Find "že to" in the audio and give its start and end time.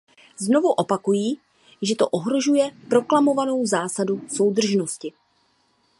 1.81-2.09